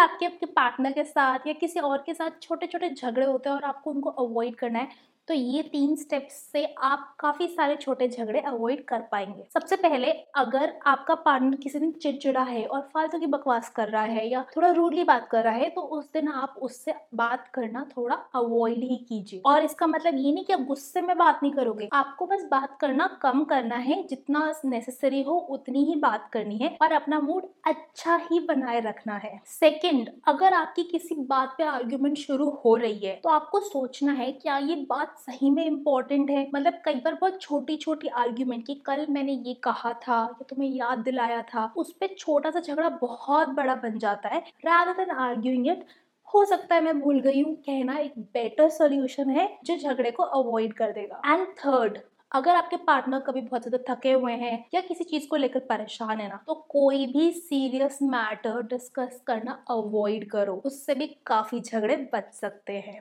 आपके 0.00 0.26
आपके 0.26 0.46
पार्टनर 0.48 0.92
के 0.92 1.04
साथ 1.04 1.46
या 1.46 1.52
किसी 1.54 1.80
और 1.80 2.02
के 2.06 2.14
साथ 2.14 2.40
छोटे 2.42 2.66
छोटे 2.66 2.90
झगड़े 2.90 3.26
होते 3.26 3.48
हैं 3.48 3.56
और 3.56 3.64
आपको 3.64 3.90
उनको 3.90 4.10
अवॉइड 4.20 4.56
करना 4.56 4.78
है 4.78 4.88
तो 5.30 5.34
ये 5.34 5.62
तीन 5.62 5.94
स्टेप्स 5.96 6.34
से 6.52 6.64
आप 6.82 7.02
काफ़ी 7.20 7.46
सारे 7.48 7.74
छोटे 7.76 8.06
झगड़े 8.08 8.40
अवॉइड 8.40 8.82
कर 8.84 9.00
पाएँगे। 9.10 9.44
सबसे 9.52 9.76
पहले, 9.76 10.10
अगर 10.36 10.72
आपका 10.86 11.14
पार्टनर 11.16 11.56
किसी 11.56 11.78
दिन 11.78 11.92
चिड़चिड़ा 11.92 12.42
है 12.42 12.64
और 12.64 12.80
फालतू 12.94 13.18
की 13.18 13.26
बकवास 13.26 13.68
कर 13.76 13.88
रहा 13.88 14.02
है 14.04 14.26
या 14.28 14.44
थोड़ा 14.56 14.70
रूडली 14.70 15.04
बात 15.04 15.28
कर 15.30 15.44
रहा 15.44 15.54
है 15.54 15.68
तो 15.70 15.80
उस 15.90 16.08
दिन 16.12 16.28
आप 16.30 16.54
उससे 16.62 16.94
बात 17.14 17.46
करना 17.54 17.86
थोड़ा 17.90 18.14
अवॉइड 18.34 18.78
ही 18.80 18.96
कीजिए। 19.08 19.40
और 19.44 19.64
इसका 19.64 19.86
मतलब 19.86 20.16
ये 20.16 20.32
नहीं 20.32 20.44
कि 20.44 20.52
आप 20.52 20.64
गुस्से 20.68 21.02
में 21.02 21.16
बात 21.18 21.40
नहीं 21.42 21.52
करोगे। 21.52 21.88
आपको 21.92 22.26
बस 22.26 22.44
बात 22.50 22.76
करना 22.80 23.06
कम 23.22 23.44
करना 23.44 23.76
है, 23.76 24.02
जितना 24.02 24.52
नेसेसरी 24.64 25.22
हो 25.22 25.38
उतनी 25.50 25.84
ही 25.84 25.94
बात 26.00 26.28
करनी 26.32 26.56
है 26.56 26.76
और 26.82 26.92
अपना 26.92 27.20
मूड 27.20 27.46
अच्छा 27.66 28.16
ही 28.30 28.40
बनाए 28.48 28.80
रखना 28.80 29.16
है। 29.16 29.40
सेकेंड 29.52 30.10
अगर 30.28 30.54
आपकी 30.54 30.82
किसी 30.90 31.14
बात 31.26 31.54
पे 31.58 31.64
आर्ग्यूमेंट 31.66 32.18
शुरू 32.18 32.50
हो 32.64 32.76
रही 32.76 32.98
है 32.98 33.14
तो 33.14 33.30
आपको 33.30 33.60
सोचना 33.62 34.12
है, 34.12 34.30
क्या 34.32 34.58
ये 34.58 34.74
बात 34.90 35.18
सही 35.20 35.50
में 35.50 35.64
इम्पोर्टेंट 35.64 36.30
है। 36.30 36.46
मतलब 36.54 36.80
कई 36.84 36.94
बार 36.96 37.14
बहुत 37.14 37.40
छोटी 37.42 37.76
छोटी 37.76 38.08
आर्ग्यूमेंट 38.16 38.66
की 38.66 38.74
कल 38.86 39.06
मैंने 39.10 39.32
ये 39.46 39.54
कहा 39.64 39.92
था, 40.02 40.16
या 40.16 40.44
तुम्हें 40.48 40.68
याद 40.70 40.98
दिलाया 41.00 41.40
था, 41.44 41.64
उस 41.76 41.92
पर 41.94 42.14
छोटा 42.18 42.50
सा 42.50 42.60
झगड़ा 42.60 42.88
बहुत 43.00 43.48
बड़ा 43.54 43.74
बन 43.76 43.98
जाता 43.98 44.28
है। 44.28 44.40
रादर 44.64 44.92
देन 44.96 45.10
आर्ग्यूइंग 45.18 45.66
इट 45.68 45.84
हो 46.28 46.44
सकता 46.46 46.74
है 46.74 46.80
मैं 46.80 46.98
भूल 47.00 47.20
गई 47.20 47.40
हूँ, 47.42 47.54
कहना 47.56 47.96
एक 47.98 48.18
बेटर 48.18 48.68
सोल्यूशन 48.70 49.30
है 49.30 49.48
जो 49.64 49.76
झगड़े 49.78 50.10
को 50.10 50.22
अवॉइड 50.22 50.72
कर 50.74 50.92
देगा। 50.92 51.20
एंड 51.26 51.46
थर्ड 51.58 51.98
अगर 52.32 52.54
आपके 52.56 52.76
पार्टनर 52.78 53.20
कभी 53.20 53.40
बहुत 53.40 53.62
ज़्यादा 53.62 53.78
थके 53.88 54.12
हुए 54.12 54.32
हैं 54.34 54.64
या 54.74 54.80
किसी 54.82 55.04
चीज़ 55.06 55.26
को 55.28 55.36
लेकर 55.36 55.60
परेशान 55.68 56.20
है 56.20 56.28
ना 56.28 56.38
तो 56.46 56.54
कोई 56.70 57.06
भी 57.08 57.30
सीरियस 57.32 57.98
मैटर 58.04 58.62
डिस्कस 58.68 59.20
करना 59.26 59.52
अवॉइड 59.70 60.30
करो। 60.30 60.54
उससे 60.66 60.94
भी 60.94 61.06
काफ़ी 61.26 61.60
झगड़े 61.62 61.96
बच 62.14 62.32
सकते 62.34 62.78
हैं। 62.78 63.00